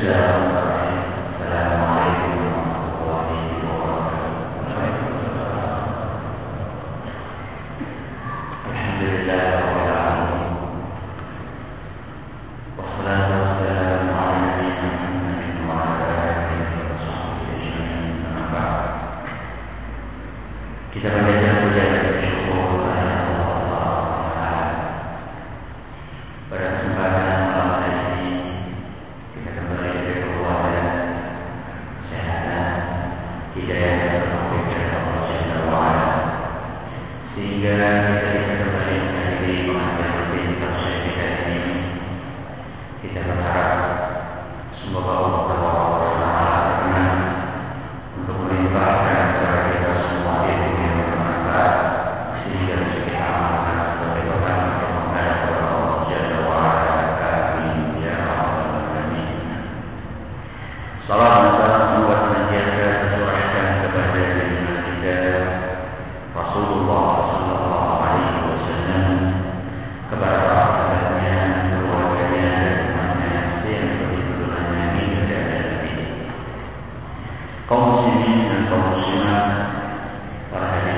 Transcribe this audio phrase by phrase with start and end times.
[0.00, 0.69] down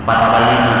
[0.00, 0.76] Empat atau lima?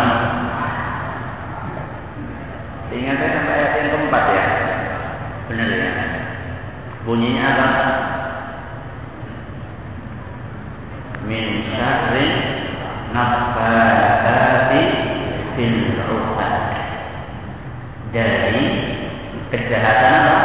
[2.88, 4.44] Ingat saya sampai ayat yang keempat ya?
[5.44, 5.90] Benar ya?
[7.04, 7.68] Bunyinya apa?
[11.28, 12.28] Min syarri
[13.12, 14.82] nafasati
[15.52, 16.56] fil uqad.
[18.16, 18.66] Dari
[19.52, 20.38] kejahatan apa?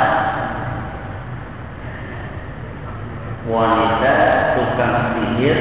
[3.48, 4.14] Wanita
[4.60, 5.60] tukang sihir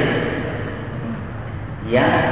[1.85, 2.24] yang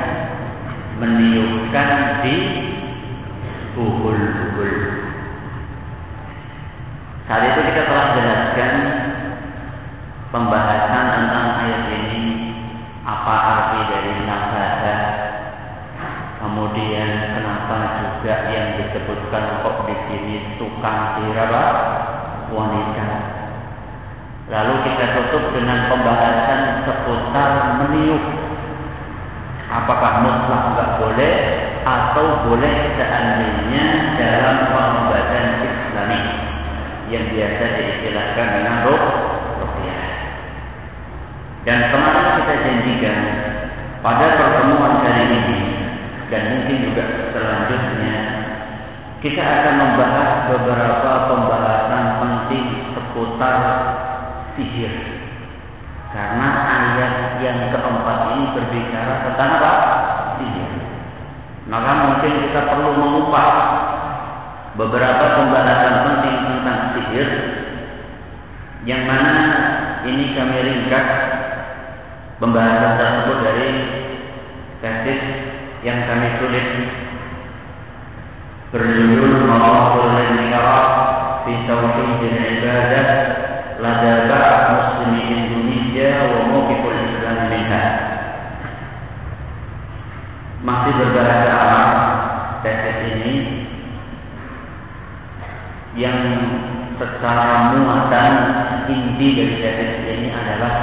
[17.99, 21.65] juga yang disebutkan kok di sini tukang sihir apa?
[22.53, 23.09] wanita.
[24.53, 28.23] Lalu kita tutup dengan pembahasan seputar meniup.
[29.73, 31.35] Apakah mutlak nggak boleh
[31.81, 33.85] atau boleh seandainya
[34.21, 36.21] dalam pengobatan Islami
[37.09, 40.05] yang biasa diistilahkan dengan ruqyah.
[41.65, 43.19] Dan kemarin kita janjikan
[44.03, 45.02] pada pertemuan
[46.33, 48.17] dan mungkin juga selanjutnya
[49.21, 53.57] kita akan membahas beberapa pembahasan penting seputar
[54.57, 55.21] sihir.
[56.09, 59.73] Karena ayat yang keempat ini berbicara tentang apa?
[60.41, 60.71] Sihir.
[61.69, 63.55] Maka mungkin kita perlu mengupas
[64.73, 67.29] beberapa pembahasan penting tentang sihir
[68.89, 69.33] yang mana
[70.01, 71.07] ini kami ringkas
[72.41, 73.69] pembahasan tersebut dari
[74.81, 75.42] tesis
[75.83, 76.67] yang kami tulis
[78.71, 80.83] berjudul Mawaqul Inqirah
[81.43, 83.07] fi Tauhidil Ibadah
[83.83, 87.85] lada ba'd muslimi Indonesia wa mawqiful Islam minha
[90.63, 91.91] masih berbahasa Arab
[92.63, 93.35] tesis ini
[95.99, 96.19] yang
[96.95, 98.33] secara muatan
[98.87, 100.75] inti dari tesis ini adalah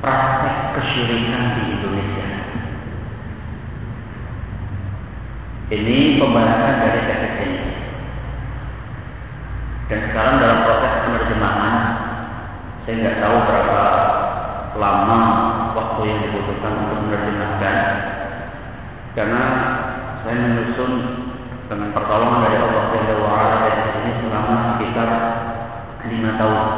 [0.00, 2.31] praktek kesyirikan di Indonesia.
[5.72, 7.64] Ini pembahasan dari tesis ini.
[9.88, 11.76] Dan sekarang dalam proses penerjemahan,
[12.84, 13.82] saya nggak tahu berapa
[14.76, 15.20] lama
[15.72, 17.76] waktu yang dibutuhkan untuk menerjemahkan.
[19.16, 19.44] Karena
[20.20, 20.92] saya menyusun
[21.72, 25.10] dengan pertolongan dari Allah Jalla wa'ala dari sini selama sekitar
[26.04, 26.68] lima tahun.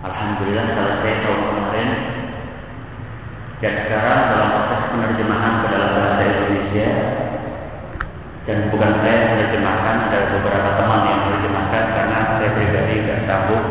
[0.00, 1.90] Alhamdulillah selesai tahun kemarin
[3.60, 4.20] dan sekarang
[8.50, 13.64] dan bukan saya yang menerjemahkan ada beberapa teman yang menerjemahkan karena saya pribadi nggak sanggup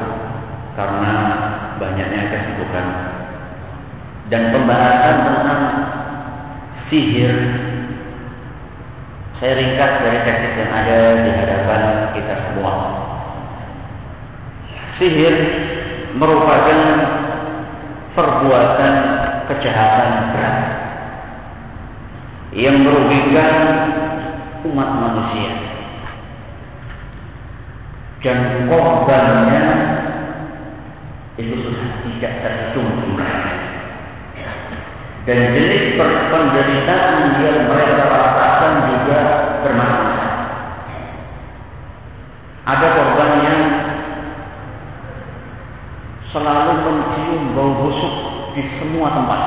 [0.79, 1.13] karena
[1.75, 2.85] banyaknya kesibukan
[4.31, 5.63] dan pembahasan tentang
[6.87, 7.35] sihir
[9.35, 10.97] saya ringkas dari tesis yang ada
[11.27, 11.81] di hadapan
[12.15, 12.73] kita semua.
[14.95, 15.35] sihir
[16.15, 16.79] merupakan
[18.15, 18.95] perbuatan
[19.51, 20.57] kejahatan berat
[22.55, 23.88] yang merugikan
[24.67, 25.51] umat manusia.
[28.19, 29.63] Dan korbannya
[31.39, 33.15] itu sudah tidak terhitung
[35.27, 35.94] dan jenis
[36.33, 39.19] penderitaan yang mereka rasakan juga
[39.61, 40.19] bermacam-macam
[42.69, 43.62] ada korban yang
[46.29, 48.15] selalu mencium bau busuk
[48.53, 49.41] di semua tempat.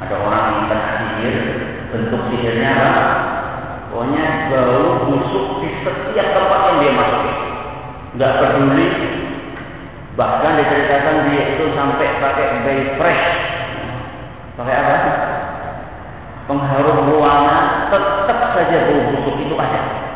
[0.00, 1.36] Ada orang yang kena sihir,
[1.92, 3.04] bentuk sihirnya apa?
[3.92, 7.32] Pokoknya bau busuk di setiap tempat yang dia masuki.
[8.16, 8.88] Gak peduli.
[10.16, 13.26] Bahkan diceritakan dia itu sampai pakai bay fresh.
[14.56, 14.96] Pakai apa?
[16.48, 20.06] Pengharum ruangan tetap saja bau busuk itu ada.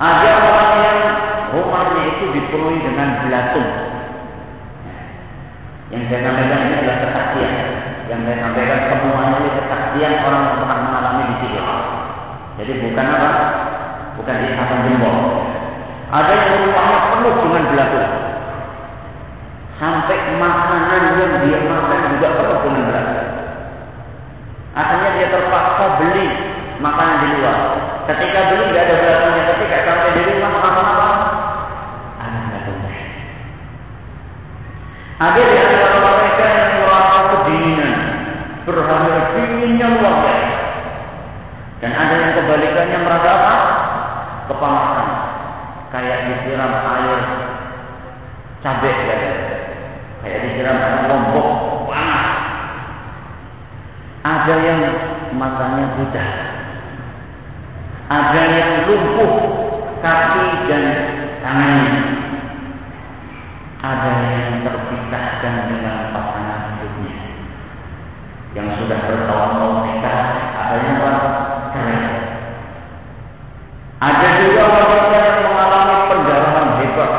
[0.00, 1.00] Ada orang yang
[1.52, 3.68] rumahnya itu dipenuhi dengan belatung.
[5.92, 7.54] Yang saya sampaikan ini adalah kesaksian.
[8.08, 11.60] Yang saya sampaikan semuanya ini kesaksian orang yang pernah mengalami di sini.
[12.60, 13.30] Jadi bukan apa?
[14.16, 15.16] Bukan ikatan jempol.
[16.10, 18.12] Ada yang rumahnya penuh dengan belatung.
[19.80, 23.30] Sampai makanan yang dia makan juga penuh dengan belatung.
[24.78, 26.26] Akhirnya dia terpaksa beli
[26.78, 27.58] makanan di luar.
[28.06, 31.08] Ketika beli tidak ada belakangnya, ketika sampai di rumah makan apa?
[35.20, 37.94] Ada di antara mereka yang merasa kedinginan,
[38.64, 40.58] berhamil dinginnya luar biasa.
[41.84, 43.54] Dan ada yang kebalikannya merasa apa?
[44.48, 45.08] Kepanasan.
[45.92, 47.20] Kayak disiram air
[48.64, 49.34] cabai kayak,
[50.24, 51.48] kayak disiram air lombok
[51.92, 52.28] panas.
[54.24, 54.80] Ada yang
[55.36, 56.26] matanya buta.
[58.08, 59.32] Ada yang lumpuh
[60.00, 60.84] kaki dan
[61.44, 62.10] tangannya
[63.80, 67.16] ada yang terpisahkan dengan pasangan hidupnya.
[68.52, 70.20] Yang sudah bertahun-tahun nikah
[70.52, 70.96] ada yang
[71.72, 72.00] cerai.
[74.00, 77.12] Ada juga wanita yang mengalami pendarahan hebat.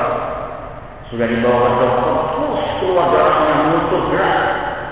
[1.09, 4.39] Sudah dibawa ke dokter terus keluar darahnya menutup berat.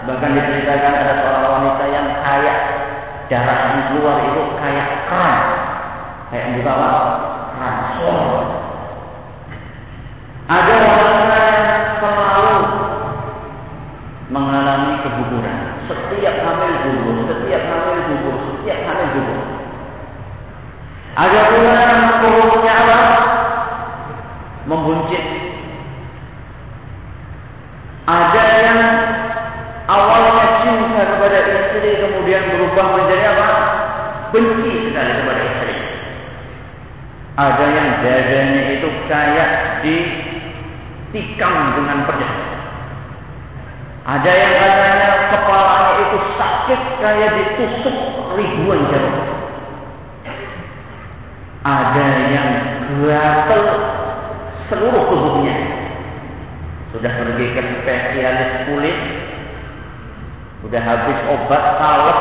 [0.10, 2.58] Bahkan diceritakan ada seorang wanita yang kayak
[3.30, 5.38] darah yang keluar itu kayak keran
[6.34, 6.90] kayak buka apa?
[7.54, 8.59] keran
[15.20, 15.60] keguguran.
[15.90, 19.40] Setiap hamil gugur, setiap hamil gugur, setiap hamil gugur.
[21.20, 23.00] Ada pula yang perutnya apa?
[24.70, 25.26] Membuncit.
[28.10, 28.80] Ada yang
[29.90, 33.50] awalnya cinta kepada istri kemudian berubah menjadi apa?
[34.30, 35.76] Benci sekali kepada istri.
[37.40, 39.52] Ada yang dadanya itu kayak
[39.84, 42.38] ditikam dengan pedang.
[44.10, 44.89] Ada yang katanya
[45.30, 47.98] kepalanya itu sakit kayak ditusuk
[48.36, 49.18] ribuan jarum.
[51.60, 52.50] Ada yang
[53.04, 53.64] gatel
[54.72, 55.56] seluruh tubuhnya.
[56.90, 58.98] Sudah pergi ke spesialis kulit,
[60.66, 62.20] sudah habis obat salep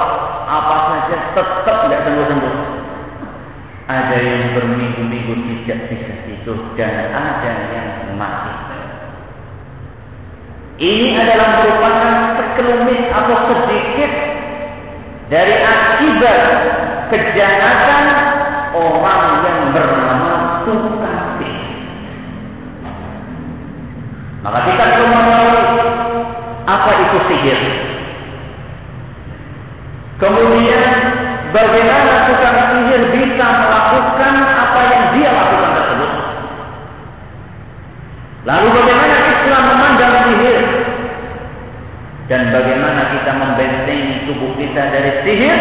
[0.49, 2.56] apa saja tetap tidak sembuh-sembuh.
[3.88, 7.88] Ada yang berminggu-minggu tidak bisa tidur dan ada yang
[8.20, 8.78] mati.
[10.79, 14.11] Ini adalah merupakan sekelumit atau sedikit
[15.27, 16.43] dari akibat
[17.11, 18.05] kejahatan
[18.79, 21.35] orang yang bernama tukang
[24.39, 25.63] Maka kita perlu mengetahui
[26.63, 27.61] apa itu sihir.
[30.23, 30.91] Kemudian
[31.51, 36.13] bagaimana tukang sihir bisa melakukan apa yang dia lakukan tersebut.
[38.47, 39.18] Lalu bagaimana
[42.29, 45.56] Dan bagaimana kita membentengi tubuh kita dari sihir?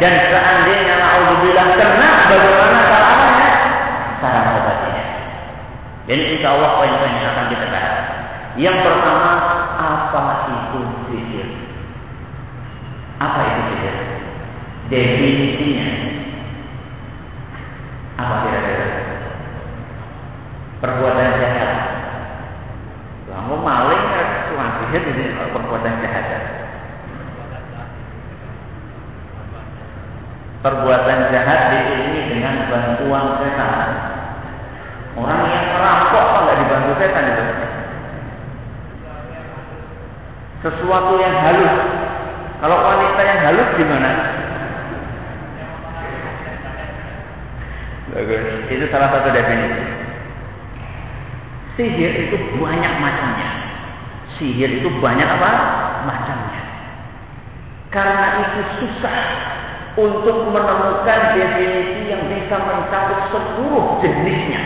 [0.00, 3.50] Dan seandainya na'udzubillah kena, bagaimana caranya?
[4.24, 5.04] Cara mengobatinya.
[6.08, 7.96] Dan insya Allah poin-poin yang akan kita bahas.
[8.56, 9.32] Yang pertama,
[9.76, 10.80] apa itu
[11.12, 11.48] sihir?
[13.20, 13.96] Apa itu sihir?
[14.88, 15.90] Definisinya.
[18.16, 18.88] Apa kira-kira?
[20.80, 21.96] Perbuatan jahat
[23.46, 24.04] kamu maling
[24.50, 25.24] tukang sihir ini
[25.76, 26.26] perbuatan jahat.
[30.64, 33.88] Perbuatan jahat diiringi dengan bantuan setan.
[35.16, 37.44] Orang yang merampok kok nggak dibantu setan itu?
[40.64, 41.76] Sesuatu yang halus.
[42.56, 44.10] Kalau wanita yang halus gimana?
[48.16, 48.44] Bagus.
[48.72, 49.84] Itu salah satu definisi.
[51.76, 53.55] Sihir itu banyak macamnya.
[54.36, 55.50] Sihir itu banyak apa?
[56.04, 56.62] Macamnya.
[57.88, 59.20] Karena itu susah
[59.96, 64.60] untuk menemukan definisi yang bisa mencakup seluruh jenisnya.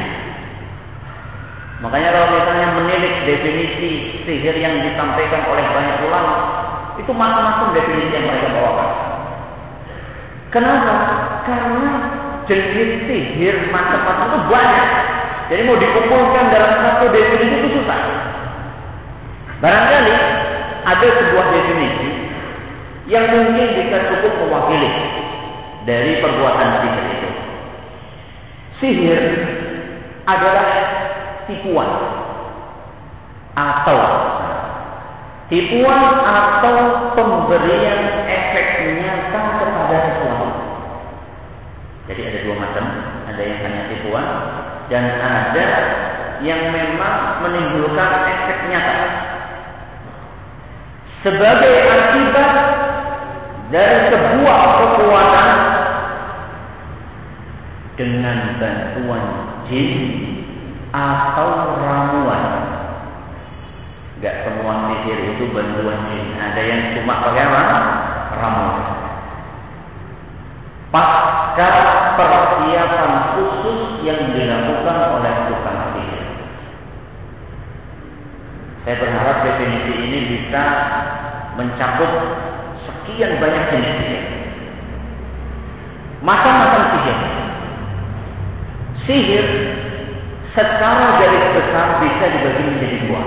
[1.81, 6.35] Makanya kalau misalnya menilik definisi sihir yang disampaikan oleh banyak ulama,
[6.99, 8.91] itu macam-macam definisi yang mereka bawakan.
[10.51, 10.97] Kenapa?
[11.47, 11.93] Karena
[12.51, 14.89] jenis sihir macam-macam itu banyak.
[15.51, 18.30] Jadi mau dikumpulkan dalam satu definisi itu susah.
[19.61, 20.17] Barangkali
[20.89, 22.11] ada sebuah definisi
[23.13, 24.89] yang mungkin bisa cukup mewakili
[25.85, 27.31] dari perbuatan sihir itu.
[28.81, 29.23] Sihir
[30.25, 30.69] adalah
[31.45, 31.91] tipuan
[33.53, 34.01] atau
[35.53, 36.77] tipuan atau
[37.13, 40.49] pemberian efek nyata kepada sesuatu.
[42.09, 42.85] Jadi ada dua macam,
[43.29, 44.27] ada yang hanya tipuan,
[44.89, 45.67] dan ada
[46.41, 49.30] yang memang menimbulkan efek nyata.
[51.21, 52.55] Sebagai akibat
[53.69, 55.51] dari sebuah kekuatan
[58.01, 59.25] dengan bantuan
[59.69, 59.93] jin
[60.97, 62.45] atau ramuan.
[64.25, 66.41] Gak semua sihir itu bantuan jin.
[66.41, 67.45] Ada yang cuma pakai?
[68.41, 68.89] Ramuan.
[70.89, 71.69] Pasca
[72.17, 76.27] persiapan khusus yang dilakukan oleh tukang sihir.
[78.91, 80.65] Saya berharap definisi ini bisa
[81.55, 82.11] mencakup
[82.83, 84.25] sekian banyak jenis sihir.
[86.27, 87.19] Macam-macam sihir.
[89.07, 89.47] Sihir
[90.59, 93.23] secara garis besar bisa dibagi menjadi dua.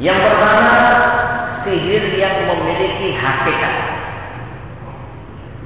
[0.00, 0.76] Yang pertama,
[1.68, 3.74] sihir yang memiliki hakikat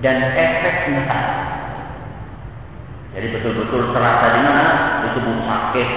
[0.03, 1.21] dan efek nyata.
[3.15, 4.67] Jadi betul-betul terasa di mana
[5.07, 5.91] di tubuh sakit,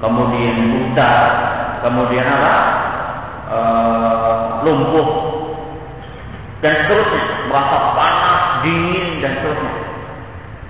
[0.00, 1.12] kemudian buta,
[1.84, 2.54] kemudian apa?
[3.50, 3.58] E,
[4.64, 5.08] lumpuh
[6.60, 9.74] dan seterusnya, merasa panas, dingin dan seterusnya.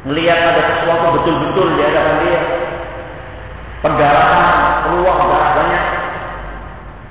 [0.01, 2.43] Melihat ada sesuatu betul-betul di hadapan dia.
[3.81, 4.49] Perdarahan
[4.85, 5.87] keluar darah banyak.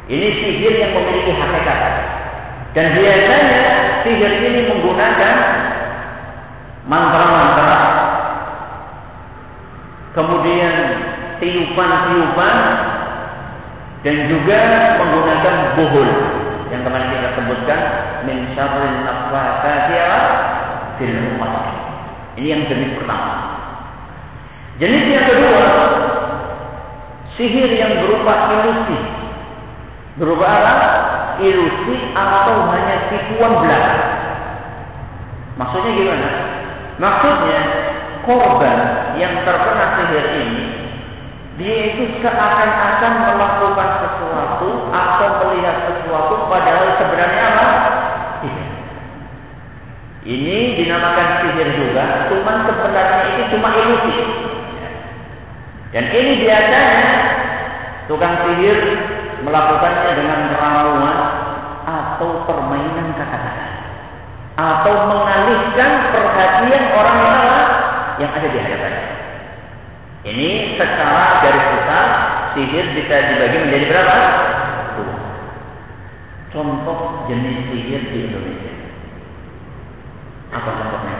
[0.09, 1.81] Ini sihir yang memiliki hakikat.
[2.77, 3.61] Dan biasanya
[4.05, 5.35] sihir ini menggunakan
[6.85, 7.77] mantra-mantra
[10.17, 10.98] kemudian
[11.39, 12.57] tiupan-tiupan
[14.03, 14.59] dan juga
[14.99, 16.09] menggunakan buhul
[16.71, 17.81] yang kemarin kita sebutkan
[18.23, 19.97] min syarril nafasati
[20.99, 21.19] fil.
[22.39, 23.35] Ini yang jenis pertama.
[24.79, 25.65] Jenis yang kedua,
[27.35, 28.99] sihir yang berupa ilusi.
[30.15, 30.75] Berupa apa?
[31.43, 33.95] Ilusi atau hanya tipuan belaka.
[35.59, 36.29] Maksudnya gimana?
[36.95, 37.59] Maksudnya
[38.23, 38.79] korban
[39.19, 40.63] yang terkena sihir ini
[41.59, 47.67] dia itu seakan-akan melakukan sesuatu atau melihat sesuatu padahal sebenarnya apa?
[48.39, 48.69] Tidak.
[50.23, 54.17] Ini dinamakan sihir juga, cuman sebenarnya itu cuma ilusi.
[55.91, 57.07] Dan ini biasanya
[58.07, 58.79] tukang sihir
[59.43, 61.19] melakukannya dengan ramuan
[61.83, 63.67] atau permainan kata-kata
[64.55, 67.47] atau mengalihkan perhatian orang yang
[68.19, 69.18] yang ada di hadapannya.
[70.19, 72.07] Ini secara garis besar
[72.51, 74.17] sihir bisa dibagi menjadi berapa?
[74.99, 75.15] Dua.
[76.51, 76.99] Contoh
[77.31, 78.73] jenis sihir di Indonesia.
[80.51, 81.17] Apa contohnya?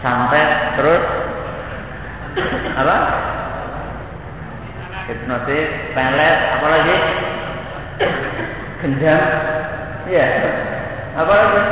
[0.00, 0.48] Santet
[0.80, 1.04] terus
[2.80, 2.96] apa?
[5.04, 6.96] Hipnotis, pelet, apa lagi?
[8.80, 9.20] Gendam,
[10.08, 10.26] ya.
[11.12, 11.62] Apa lagi?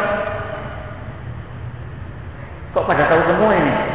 [2.76, 3.91] Kok pada tahu semua ini?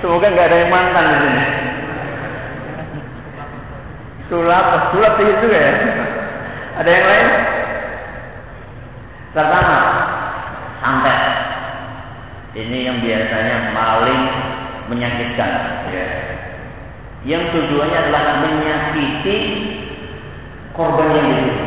[0.00, 1.44] Semoga nggak ada yang mantan di sini.
[4.32, 5.74] Sulap, sulap sihir juga ya.
[6.80, 7.28] Ada yang lain?
[9.36, 9.78] Pertama,
[10.80, 11.20] santet.
[12.56, 14.22] Ini yang biasanya paling
[14.88, 15.52] menyakitkan.
[15.92, 16.08] Ya.
[17.22, 19.38] Yang tujuannya adalah menyakiti
[20.72, 21.66] korban yang dituju.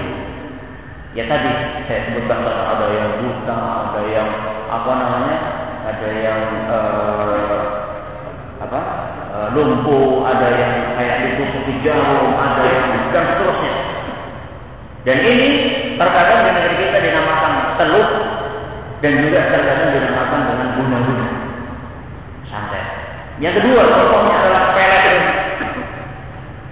[1.14, 1.52] Ya tadi
[1.86, 4.30] saya sebutkan ada yang buta, ada yang
[4.66, 5.38] apa namanya,
[5.86, 6.42] ada yang
[6.74, 7.73] uh,
[9.52, 13.74] lumpuh, ada yang kayak ditutupi jarum, ada yang dan seterusnya.
[15.04, 15.50] Dan ini
[16.00, 18.08] terkadang di negeri kita dinamakan teluh
[19.04, 21.28] dan juga terkadang dinamakan dengan guna-guna.
[22.48, 22.86] Santet.
[23.44, 25.32] Yang kedua contohnya adalah pelet ini.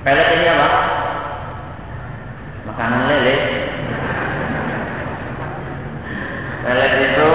[0.02, 0.70] Pelet ini apa?
[2.72, 3.36] Makanan lele.
[6.62, 7.30] Pelet itu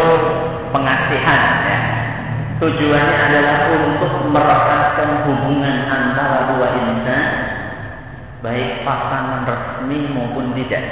[0.72, 1.78] pengasihan ya.
[2.56, 4.65] tujuannya adalah untuk merekatkan
[5.26, 7.26] hubungan antara dua insan
[8.46, 10.84] baik pasangan resmi maupun tidak.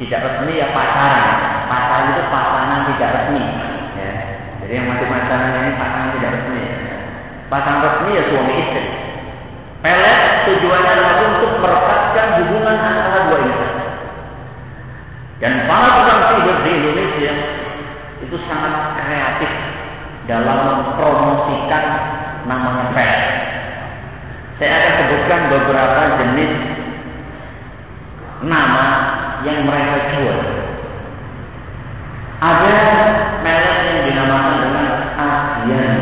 [0.00, 1.28] Tidak resmi ya pacaran.
[1.68, 3.44] Pacaran itu pasangan tidak resmi
[4.00, 4.12] ya.
[4.64, 6.62] Jadi yang masih pacaran ini pasangan tidak resmi.
[7.52, 8.84] Pasangan resmi ya suami istri.
[9.80, 13.72] Pelet tujuannya adalah untuk merekatkan hubungan antara dua insan.
[15.40, 17.32] Dan para tukang sihir di Indonesia
[18.20, 19.49] itu sangat kreatif
[20.30, 21.84] dalam mempromosikan
[22.46, 23.40] namanya pelet
[24.60, 26.52] saya akan sebutkan beberapa jenis
[28.44, 28.88] nama
[29.40, 30.40] yang mereka jual.
[32.44, 32.76] Ada
[33.40, 35.96] merek yang dinamakan dengan Asian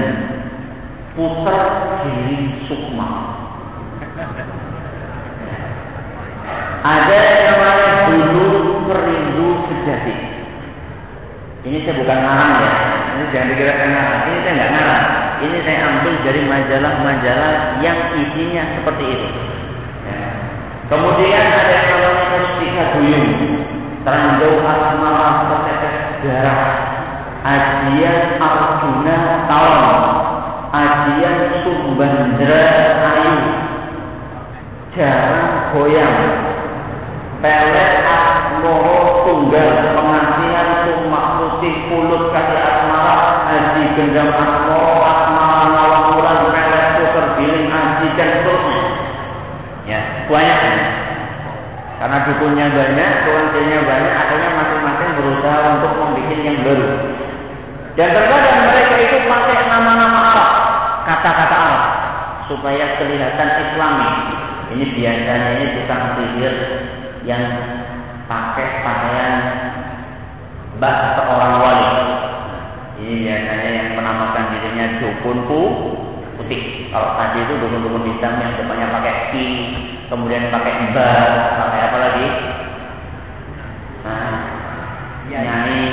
[1.14, 1.62] Puter
[2.02, 3.10] Giling Sukma.
[6.82, 8.50] Ada yang namanya Bulu
[8.90, 10.14] Perindu Sejati.
[11.62, 12.18] Ini saya bukan.
[12.26, 12.57] Ini
[13.32, 14.20] jangan dikira saya ngarang.
[14.28, 15.06] Ini saya nggak ngarang.
[15.38, 19.28] Ini saya ambil dari majalah-majalah yang isinya seperti itu.
[20.08, 20.28] Ya.
[20.90, 23.28] Kemudian ada yang namanya Mustika Duyung,
[24.02, 26.62] Teranjau Asmara Setetes Darah,
[27.46, 29.16] Ajian Arjuna
[29.46, 29.88] Tawon,
[30.74, 32.64] Ajian Sumbandra
[32.98, 33.36] Ayu,
[34.98, 36.18] Jarang Goyang,
[37.38, 46.86] Pelet Asmoro Tunggal, Pengasihan Sumak Putih Pulut Kasih Asmara, Haji Gendam Asmoro, Asmara Nawanguran, Pelet
[46.94, 48.82] Puter Biling, Haji dan seterusnya.
[49.82, 50.00] Ya,
[50.30, 50.60] banyak.
[51.98, 56.90] Karena dukunnya banyak, tuannya banyak, akhirnya masing-masing berusaha untuk membuat yang baru.
[57.98, 60.50] Dan terkadang mereka itu pakai nama-nama Arab,
[61.10, 61.84] kata-kata Arab,
[62.46, 64.10] supaya kelihatan Islami.
[64.78, 66.54] Ini biasanya ini tukang sihir
[67.26, 67.42] yang
[68.30, 69.34] pakai pakaian
[70.78, 71.17] bak
[75.18, 75.38] dukun
[76.38, 76.88] putih.
[76.94, 79.46] Kalau tadi itu dukun-dukun hitam yang depannya pakai ki,
[80.06, 81.12] kemudian pakai ba,
[81.58, 82.28] pakai apa lagi?
[84.06, 84.40] Nah,
[85.26, 85.84] nyai.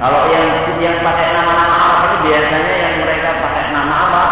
[0.00, 0.46] Kalau yang
[0.80, 4.24] yang pakai nama-nama Arab itu biasanya yang mereka pakai nama apa?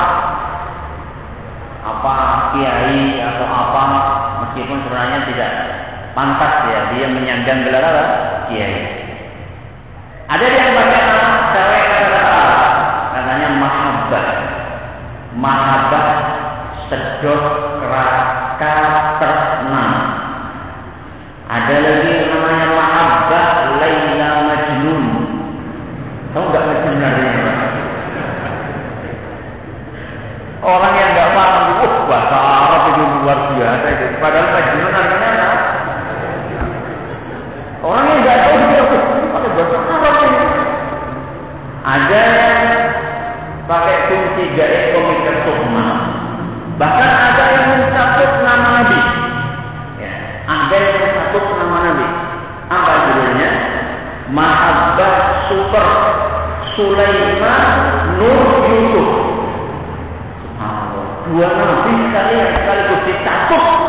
[1.84, 2.14] Apa
[2.56, 3.82] kiai atau apa?
[4.44, 5.52] Meskipun sebenarnya tidak
[6.16, 8.04] pantas ya dia menyandang gelar apa?
[8.48, 8.80] Kiai.
[10.28, 10.97] Ada yang pakai
[15.38, 16.10] Mahabbah
[16.90, 19.17] sedot raka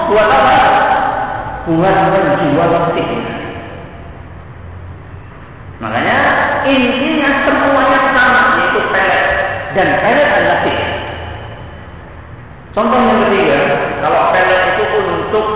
[0.10, 0.58] buat apa?
[1.70, 3.26] Buat menjual sihir.
[5.80, 6.18] Makanya
[6.68, 9.26] intinya semuanya sama yaitu pelet
[9.78, 10.92] dan pelet adalah sihir.
[12.74, 13.60] Contoh yang ketiga,
[14.02, 15.48] kalau pelet itu untuk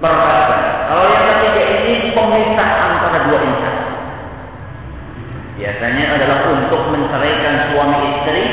[0.00, 0.62] merekatkan.
[0.90, 3.76] Kalau yang ketiga ini pemisah antara dua insan.
[5.60, 8.44] Biasanya adalah untuk menceraikan suami istri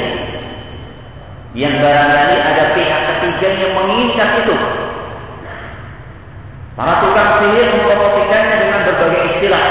[1.58, 4.56] yang barangkali ada pihak ketiga yang mengincar itu.
[6.78, 9.66] Para tukang sihir mempromosikannya dengan berbagai istilah.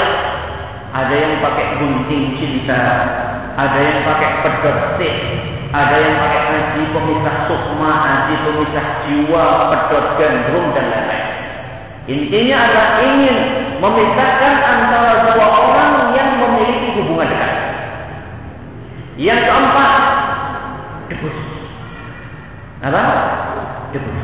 [0.91, 2.83] Ada yang pakai gunting cinta,
[3.53, 4.77] ada yang pakai pedot
[5.77, 11.27] ada yang pakai haji pemisah sukma, haji pemisah jiwa, pedot gandrung dan lain-lain.
[12.07, 13.37] Intinya adalah ingin
[13.83, 17.53] memisahkan antara dua orang yang memiliki hubungan dekat.
[19.19, 19.91] Yang keempat,
[21.11, 21.37] debus.
[22.79, 23.01] Apa?
[23.91, 24.17] Debus.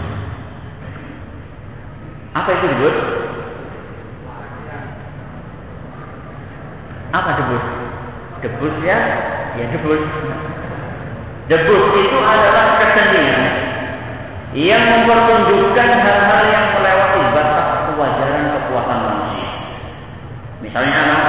[2.33, 2.97] Apa itu debus?
[7.13, 7.65] Apa debus?
[8.41, 8.99] Debus ya,
[9.59, 10.01] ya debus.
[11.51, 13.43] Debus itu adalah kesenian
[14.53, 19.49] yang mempertunjukkan hal-hal yang melewati batas kewajaran kekuatan manusia.
[20.73, 21.21] Misalnya apa?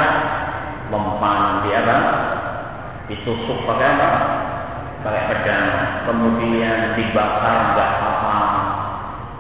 [0.89, 1.97] Mempan di apa?
[3.13, 4.09] Ditusuk pakai apa?
[5.05, 5.69] Pakai pedang.
[6.09, 8.41] Kemudian dibakar nggak apa.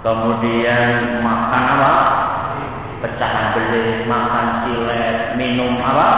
[0.04, 1.92] Kemudian makan apa?
[3.00, 6.08] Pecahan belis, makan silet, minum apa?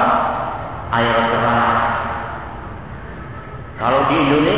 [0.90, 1.79] Air keras,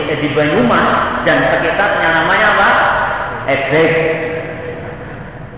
[0.09, 2.71] eh, di Banyumas dan sekitarnya namanya apa?
[3.45, 3.93] Ebek.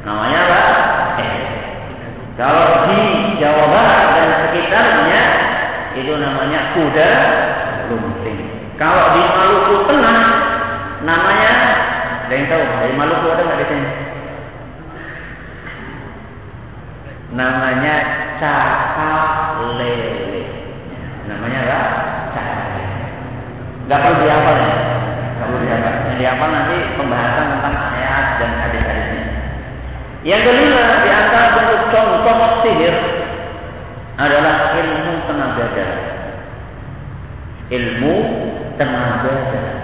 [0.03, 0.61] Namanya apa?
[1.23, 1.47] Ebek.
[2.35, 5.25] Kalau di Jawa Barat dan sekitarnya
[5.97, 7.11] itu namanya kuda
[7.89, 8.37] lumping.
[8.77, 10.21] Kalau di Maluku Tengah
[11.09, 11.53] namanya
[12.29, 12.61] ada yang tahu?
[12.85, 13.91] Dari Maluku ada nggak di sini?
[17.33, 17.95] Namanya
[18.37, 19.29] cakap.
[21.25, 21.81] Namanya apa?
[22.37, 22.59] Cakap.
[23.89, 24.73] Gak perlu dihafal ya.
[25.41, 25.65] Gak perlu.
[25.65, 29.25] Yang dihafal nanti pembahasan tentang ayat dan hadis-hadisnya.
[30.29, 33.20] Yang kelima di antara bentuk contoh sihir
[34.21, 36.03] adalah ilmu tenaga dalam.
[37.73, 38.15] Ilmu
[38.77, 39.79] tenaga dalam.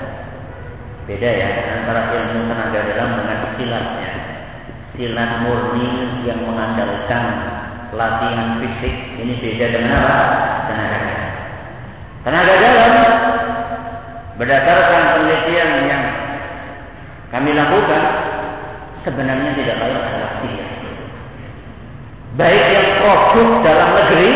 [1.08, 1.48] Beda ya
[1.80, 4.10] antara ilmu tenaga dalam dengan silatnya.
[4.96, 7.24] Silat murni yang mengandalkan
[7.96, 10.18] latihan fisik ini beda dengan apa?
[10.68, 11.32] Tenaga dalam.
[12.26, 12.92] Tenaga dalam
[14.36, 16.04] berdasarkan penelitian yang
[17.32, 18.02] kami lakukan
[19.00, 20.75] sebenarnya tidak lain adalah sihir.
[22.36, 24.30] Baik yang produk dalam negeri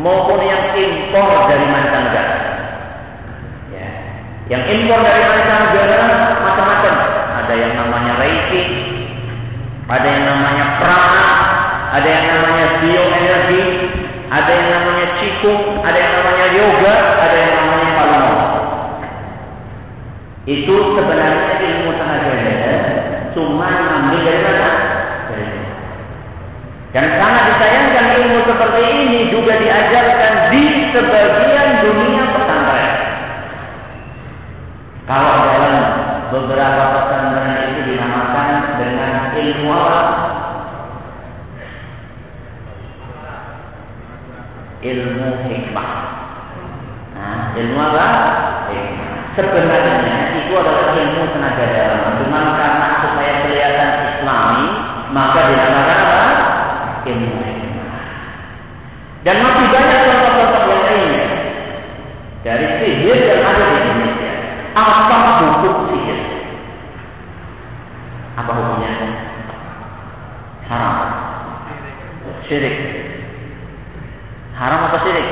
[0.00, 2.38] maupun yang impor dari mancanegara.
[3.68, 3.88] Ya.
[4.48, 6.00] Yang impor dari mancanegara
[6.40, 6.94] macam-macam.
[7.44, 8.62] Ada yang namanya reiki,
[9.84, 11.28] ada yang namanya prana,
[11.92, 13.62] ada yang namanya bioenergi,
[14.32, 18.38] ada yang namanya cikung, ada yang namanya yoga, ada yang namanya palung.
[20.48, 21.53] Itu sebenarnya
[36.54, 40.02] beberapa pesantren itu dinamakan dengan ilmu apa?
[44.86, 45.90] Ilmu hikmah.
[47.18, 48.06] Nah, ilmu apa?
[48.70, 49.34] Hikmah.
[49.34, 52.22] Sebenarnya itu adalah ilmu tenaga dalam.
[52.22, 54.66] Cuma karena supaya kelihatan islami,
[55.10, 56.03] maka dinamakan
[72.44, 72.76] Syirik.
[74.54, 75.28] Haram apa syirik?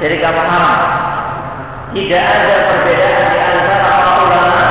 [0.00, 0.74] Syirik apa haram?
[1.92, 4.64] Tidak ada perbedaan di antara para ulama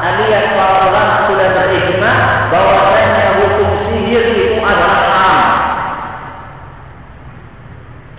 [0.00, 2.12] alias para ulama sudah berijma
[2.52, 5.40] bahwasanya hukum sihir itu adalah haram.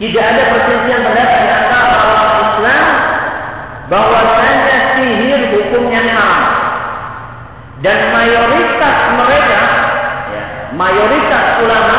[0.02, 2.88] Tidak ada perselisihan pendapat di antara para Islam
[3.90, 6.44] bahwasanya sihir hukumnya haram.
[7.82, 9.62] Dan mayoritas mereka,
[10.30, 10.44] ya,
[10.78, 11.91] mayoritas ulama,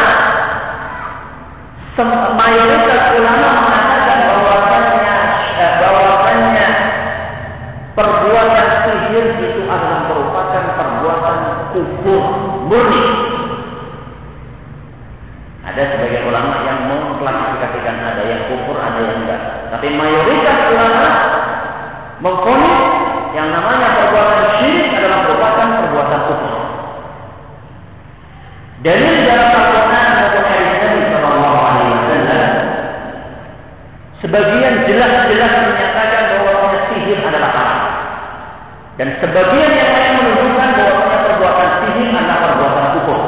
[39.23, 43.23] Dan sebagian yang lain menunjukkan bahwa perbuatan sihir adalah perbuatan kufur.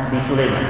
[0.00, 0.64] Nabi Sulaiman.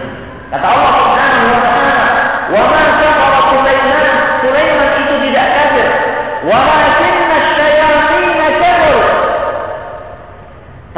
[0.50, 2.02] Kata Allah Subhanahu wa taala,
[2.50, 4.06] "Wa ma kafara Sulaiman."
[4.42, 5.86] Sulaiman itu tidak kafir.
[6.50, 8.98] Walakinna syayatin kafaru.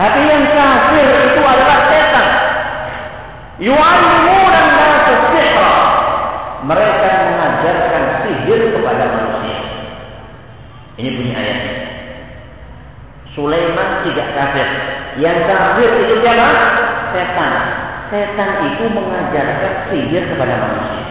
[0.00, 2.28] Tapi yang kafir itu adalah setan.
[3.60, 5.76] Yu'allimuna an-nasa sihra.
[6.66, 9.60] Mereka mengajarkan sihir kepada manusia.
[10.96, 11.76] Ini bunyi ayatnya.
[13.36, 14.64] Sulaiman tidak kafir.
[15.20, 16.48] Yang kafir itu siapa?
[17.12, 17.52] Setan.
[18.36, 21.05] Setan itu mengajarkan sihir kepada manusia.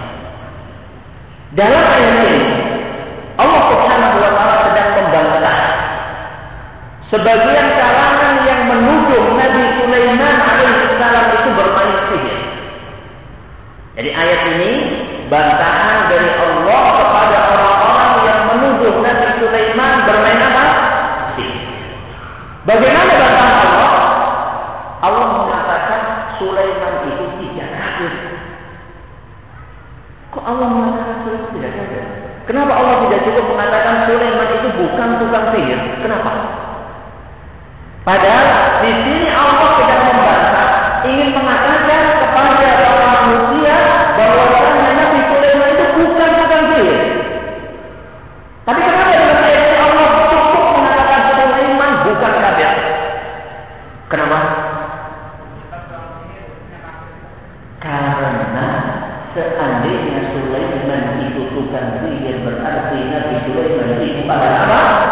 [61.56, 65.05] bukan sihir berarti Nabi Sulaiman itu pada apa?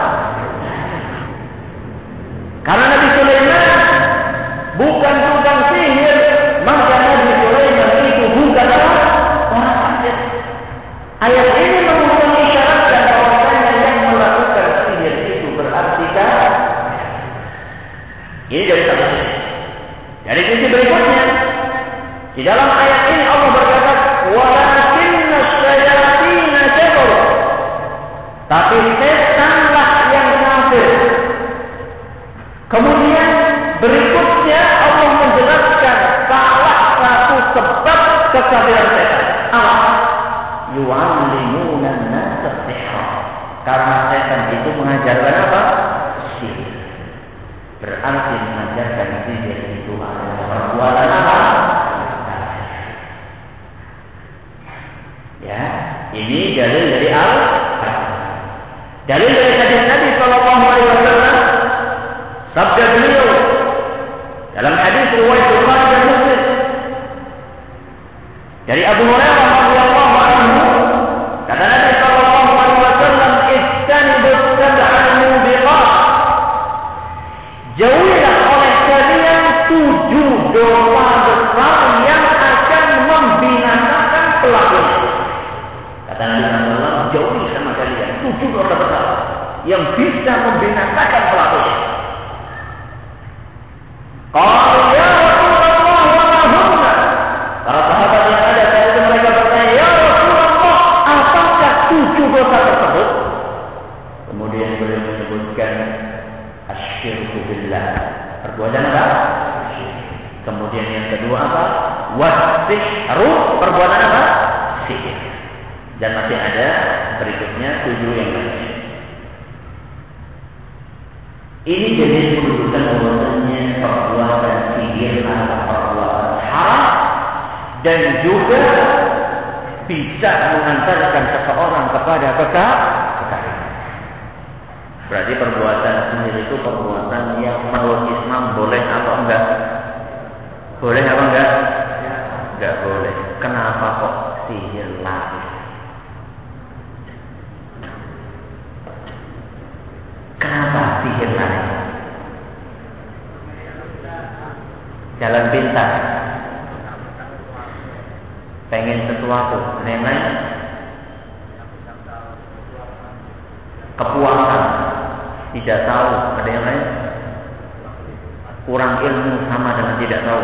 [168.64, 170.44] kurang ilmu sama dengan tidak tahu.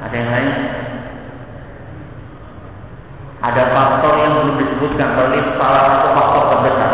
[0.00, 0.50] Ada yang lain?
[3.40, 6.89] Ada faktor yang belum disebutkan, berarti salah satu faktor terbesar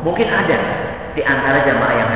[0.00, 0.58] Mungkin ada
[1.12, 2.09] di antara jamaah yang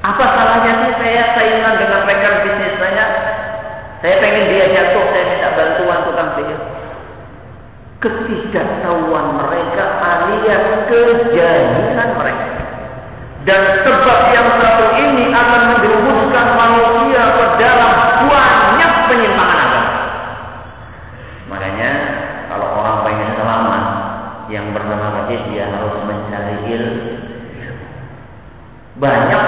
[0.00, 3.06] Apa salahnya sih saya saingan dengan rekan bisnis saya?
[4.00, 6.60] Saya pengen dia jatuh, saya minta bantuan tukang sihir.
[8.00, 12.48] Ketidaktahuan mereka alias kejahilan mereka.
[13.44, 17.92] Dan sebab yang satu ini akan menjerumuskan manusia ke dalam
[18.24, 19.92] banyak penyimpangan agama.
[21.52, 21.90] Makanya
[22.48, 23.82] kalau orang pengen selamat,
[24.48, 27.08] yang bernama tadi dia harus mencari ilmu.
[29.00, 29.42] Banyak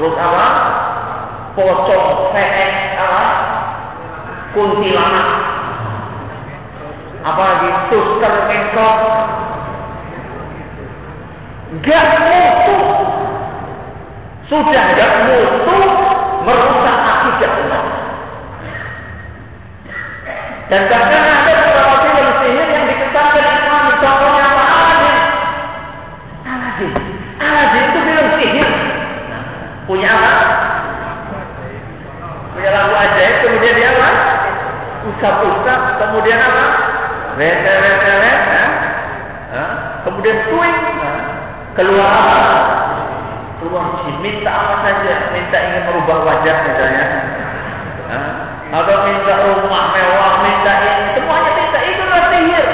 [0.00, 0.46] terus apa?
[1.60, 3.24] Pocong PS apa?
[4.56, 5.28] Kuntilanak
[7.20, 7.68] apa lagi?
[7.92, 8.96] Suster esok
[11.84, 12.76] gak mutu.
[14.48, 15.78] Sudah gak mutu
[16.48, 17.84] merusak akidah umat.
[20.72, 21.19] Dan bahkan
[35.20, 36.64] Usap-usap kemudian apa?
[37.36, 38.40] Retret-retret.
[38.40, 38.64] Ha?
[39.52, 39.64] Ha?
[40.08, 40.76] Kemudian tuing.
[40.80, 41.12] Ha?
[41.76, 42.40] Keluar apa?
[43.60, 44.16] Keluar mungkin.
[44.24, 45.28] Minta apa saja.
[45.36, 47.04] Minta ingin merubah wajah misalnya.
[48.08, 48.20] Ha?
[48.80, 50.32] Atau minta rumah mewah.
[50.40, 51.04] Minta ini.
[51.12, 51.78] Semuanya minta.
[51.84, 52.66] Itu adalah sihir.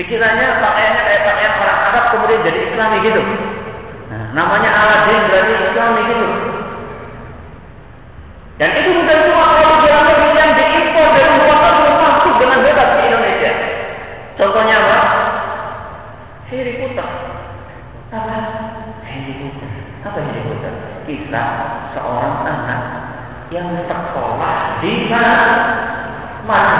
[0.00, 3.20] Dikiranya pakaiannya kayak eh, pakaian orang Arab kemudian jadi islami gitu.
[4.08, 6.26] Nah, namanya Aladin berarti islami gitu.
[24.86, 25.26] jika
[26.46, 26.75] mas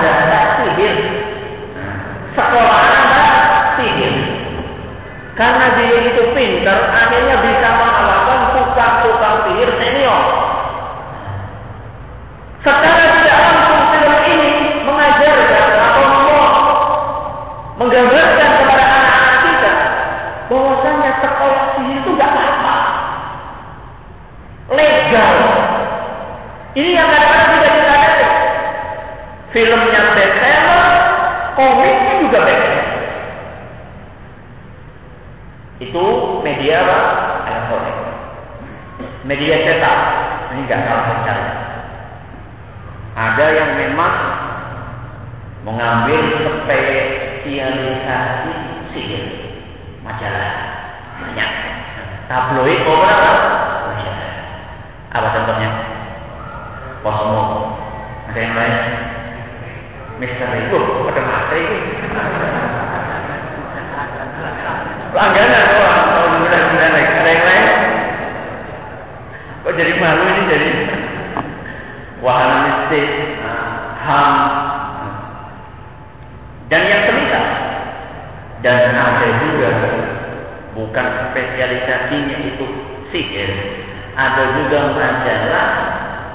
[84.36, 85.68] ada juga majalah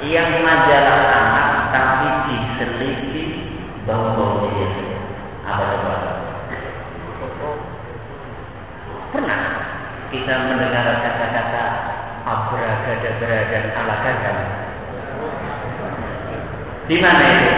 [0.01, 3.25] yang majalah anak tapi diseliti
[3.85, 4.41] bau-bau
[5.45, 5.95] apa coba
[9.13, 9.41] pernah
[10.09, 11.65] kita mendengar kata-kata
[12.25, 14.37] abragada dan ala kadam
[16.89, 17.53] di mana itu?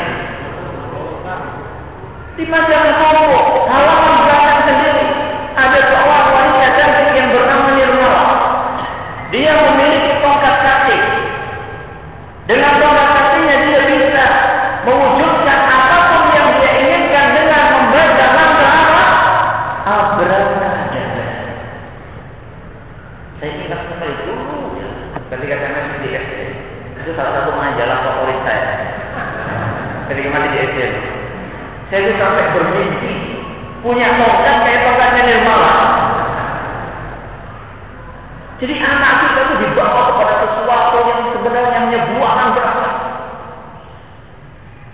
[2.35, 3.39] Di majalah Tempo,
[3.71, 5.07] halaman belakang sendiri,
[5.55, 8.23] ada seorang wanita cantik yang bernama Nirmala.
[9.33, 10.97] Dia memiliki tongkat kaki.
[12.45, 14.25] Dengan tongkat kakinya dia bisa
[14.85, 19.05] mewujudkan apa pun yang dia inginkan dengan membaca mantra apa?
[19.89, 21.29] Abracadabra.
[23.41, 24.89] Saya ingat sekali dulu ya,
[25.33, 26.33] ketika saya masih di SD.
[27.01, 28.69] Itu salah satu majalah favorit saya.
[30.13, 30.79] Ketika masih di SD.
[31.89, 33.13] Saya itu sampai bermimpi
[33.81, 35.73] punya tongkat kayak tongkatnya Nirmala.
[38.63, 42.87] Jadi anak kita itu dibawa kepada sesuatu yang sebenarnya hanya buahan berapa.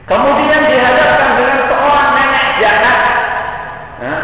[0.09, 2.93] Kemudian dihadapkan dengan seorang nenek janda.
[4.01, 4.21] Nah,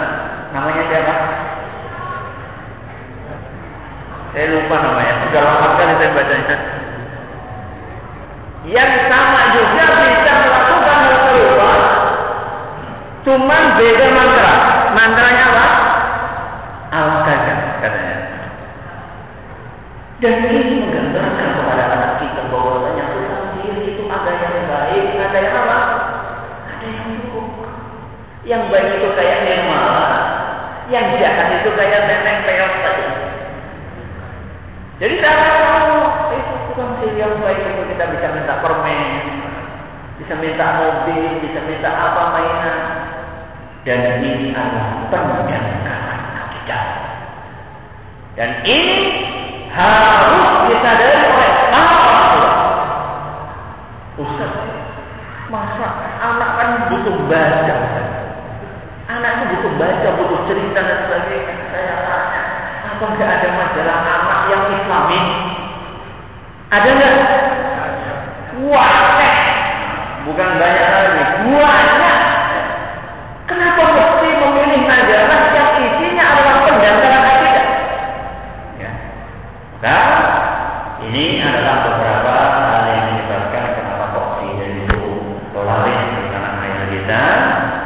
[0.49, 1.15] namanya siapa?
[4.35, 5.13] Saya lupa namanya.
[5.23, 6.57] Sudah lama sekali saya bacanya.
[8.67, 11.71] Yang sama juga bisa melakukan hal serupa
[13.23, 14.53] Cuman beda mantra.
[14.91, 15.67] Mantranya apa?
[16.91, 18.17] Al-Qajar katanya.
[20.19, 25.55] Dan ini menggambarkan kepada anak kita bahwasanya Tuhan diri itu ada yang baik, ada yang
[25.63, 25.79] apa?
[26.75, 27.49] Ada yang buruk.
[28.43, 30.07] Yang baik itu kayak Nirmala,
[30.87, 33.04] yang jahat itu kayak nenek peot.
[34.95, 39.11] Jadi kalau itu tukang sihir yang baik itu kita bisa minta permen,
[40.23, 42.77] bisa minta mobil, bisa minta apa mainan.
[43.83, 45.83] Dan ini adalah pendangkalan
[46.47, 46.85] akidah.
[48.39, 48.99] Dan ini
[49.75, 52.51] harus disadari oleh tua.
[54.15, 54.53] Ustaz,
[55.51, 55.87] masa
[56.23, 57.75] anak kan butuh baca.
[59.11, 61.55] Anak itu butuh baca, butuh cerita dan sebagainya.
[61.69, 62.41] Saya tanya,
[62.95, 65.19] apa enggak ada majalah anak yang islami?
[66.69, 67.13] Ada enggak?
[68.65, 69.19] Wah,
[70.25, 71.94] bukan banyak lagi, banyak.
[87.05, 87.25] Kita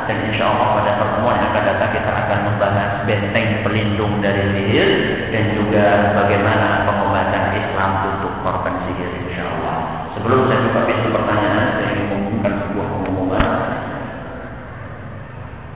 [0.07, 4.89] dan insya Allah pada pertemuan yang akan datang kita akan membahas benteng pelindung dari sihir
[5.28, 10.07] dan juga bagaimana pengobatan Islam untuk korban sihir insya Allah.
[10.15, 13.47] Sebelum saya buka pintu pertanyaan, saya ingin mengumumkan sebuah pengumuman.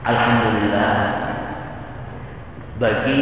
[0.08, 0.94] Alhamdulillah
[2.80, 3.20] bagi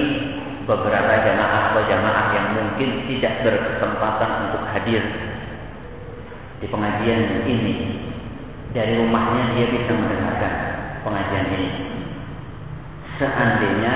[0.70, 5.03] beberapa jamaah atau jamaah yang mungkin tidak berkesempatan untuk hadir
[6.62, 8.02] di pengajian ini
[8.73, 10.55] dari rumahnya dia bisa mendengarkan
[11.05, 11.68] pengajian ini.
[13.20, 13.95] Seandainya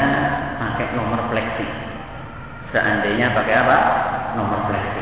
[0.61, 1.65] pakai nomor flexi.
[2.77, 3.79] Seandainya pakai apa?
[4.37, 5.01] Nomor flexi.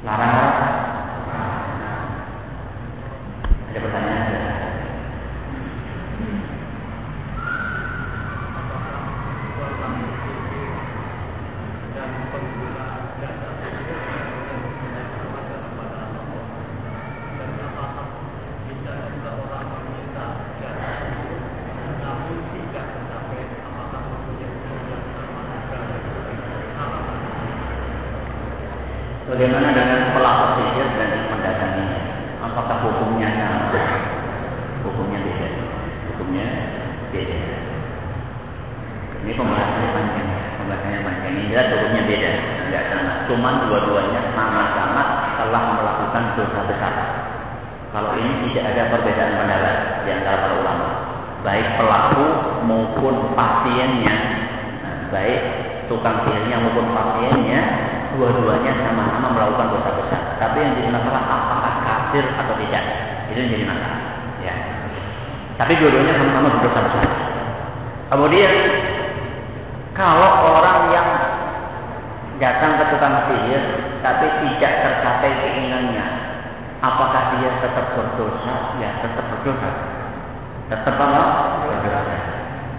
[0.00, 0.47] 拿来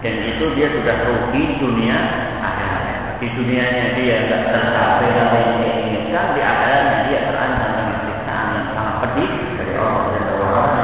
[0.00, 1.96] Dan itu dia sudah rugi dunia
[2.40, 3.20] akhirat.
[3.20, 8.46] Di dunianya dia tidak tercapai apa yang dia inginkan, di akhiratnya dia terancam dengan siksaan
[8.56, 9.30] yang sangat pedih
[9.60, 10.80] dari Allah dan Allah.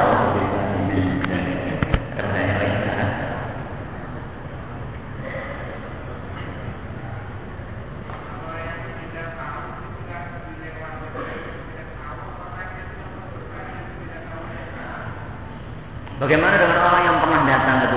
[16.17, 16.66] Bagaimana orang yang pernah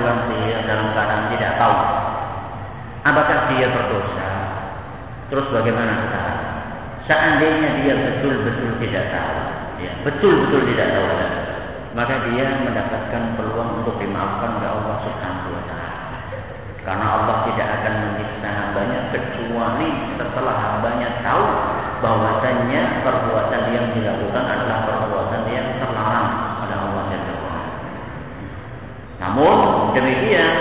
[0.01, 1.77] tukang sihir dalam keadaan tidak tahu
[3.05, 4.29] apakah dia berdosa?
[5.29, 6.41] Terus bagaimana sekarang?
[7.05, 9.37] Seandainya dia betul-betul tidak tahu,
[9.77, 11.05] ya, betul-betul tidak tahu,
[11.93, 16.17] maka dia mendapatkan peluang untuk dimaafkan oleh Allah Subhanahu wa taala.
[16.81, 21.45] Karena Allah tidak akan menyiksa hambanya kecuali setelah hambanya tahu
[22.01, 26.29] bahwasanya perbuatan yang dilakukan adalah perbuatan yang terlarang
[26.65, 27.31] oleh Allah Jalla
[29.21, 30.55] namun demikian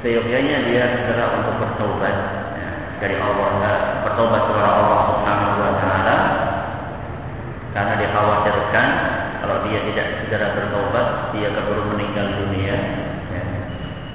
[0.00, 2.16] seyogyanya dia segera untuk bertobat
[2.56, 2.70] ya,
[3.00, 3.50] dari Allah
[4.04, 6.18] bertobat kepada Allah Subhanahu wa taala.
[7.70, 8.88] Karena dikhawatirkan
[9.40, 12.76] kalau dia tidak segera bertobat dia keburu meninggal dunia.
[13.30, 13.42] Ya.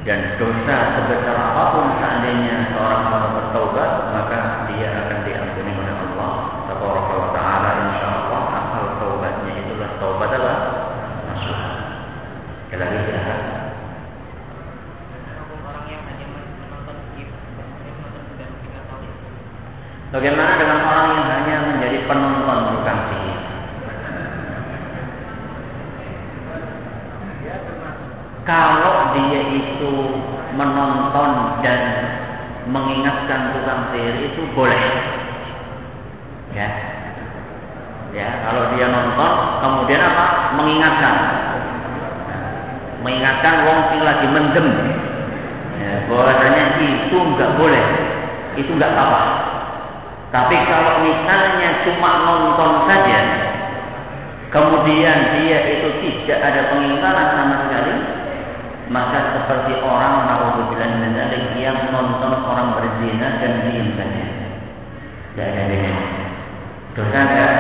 [0.06, 6.34] dan dosa sebesar apa pun seandainya seorang hamba bertobat maka dia akan diampuni oleh Allah
[7.34, 10.60] Taala insyaallah asal taubatnya itulah taubat adalah
[11.26, 11.72] nasuha
[12.70, 13.36] sekali lagi ya
[20.16, 23.40] Bagaimana dengan orang yang hanya menjadi penonton tukang sihir?
[28.48, 29.94] Kalau dia itu
[30.56, 31.82] menonton dan
[32.72, 34.84] mengingatkan tukang sihir itu boleh.
[36.56, 36.70] Ya.
[38.16, 40.56] Ya, kalau dia nonton kemudian apa?
[40.56, 41.16] Mengingatkan.
[43.04, 44.68] Mengingatkan wong sing lagi mendem.
[45.76, 47.84] Ya, bahwasanya itu enggak boleh.
[48.56, 49.35] Itu enggak apa-apa.
[50.36, 53.20] Tapi kalau misalnya cuma nonton saja,
[54.52, 57.96] kemudian dia itu tidak ada pengingkaran sama sekali,
[58.92, 61.16] maka seperti orang naudzubillah min
[61.56, 64.26] yang nonton orang berzina dan diam saja.
[65.32, 66.28] Tidak ada bedanya.
[67.00, 67.56] Dosa enggak?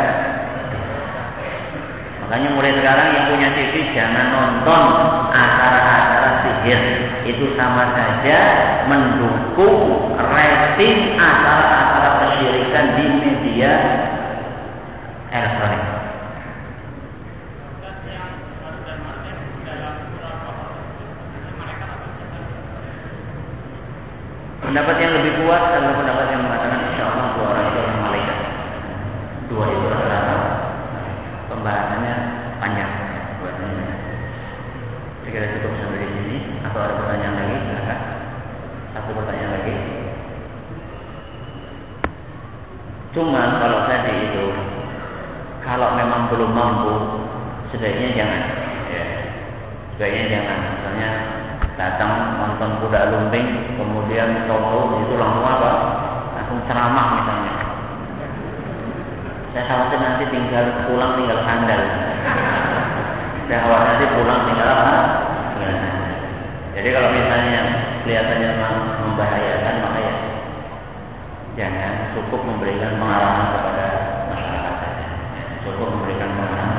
[2.28, 4.84] Makanya mulai sekarang yang punya TV jangan nonton
[5.32, 6.82] acara-acara sihir.
[7.24, 8.40] Itu sama saja
[8.92, 11.55] mendukung rating acara-acara
[12.76, 13.74] kesyirikan di media
[15.32, 15.84] elektronik.
[24.66, 28.40] Pendapat yang lebih kuat adalah pendapat yang mengatakan insya Allah dua orang itu adalah malaikat.
[29.48, 30.24] Dua itu adalah
[31.48, 32.16] pembahasannya
[32.60, 32.92] panjang.
[35.24, 36.38] Saya kira cukup sampai di sini.
[36.66, 37.56] Atau ada pertanyaan lagi?
[37.62, 38.00] Silakan.
[38.92, 39.76] Satu pertanyaan lagi.
[43.16, 44.52] Cuma kalau tadi itu
[45.64, 46.94] kalau memang belum mampu
[47.72, 48.42] sebaiknya jangan.
[48.92, 49.06] Ya.
[49.96, 50.60] sebaiknya jangan.
[50.76, 51.10] Misalnya
[51.80, 53.48] datang nonton kuda lumping
[53.80, 55.72] kemudian tahu itu langsung apa?
[56.36, 57.54] Langsung ceramah misalnya.
[59.56, 61.82] Saya khawatir nanti tinggal pulang tinggal sandal.
[63.48, 65.00] Saya khawatir nanti pulang tinggal apa?
[65.56, 66.16] Tinggal sandal.
[66.76, 67.62] Jadi kalau misalnya
[68.04, 68.50] kelihatannya
[69.00, 70.16] membahayakan maka ya
[71.56, 73.86] jangan cukup memberikan pengalaman kepada
[75.74, 76.75] pues.